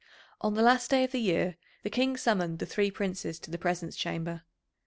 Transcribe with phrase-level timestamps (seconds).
[0.41, 3.59] "]On the last day of the year the King summoned the three Princes to the
[3.59, 4.41] Presence Chamber.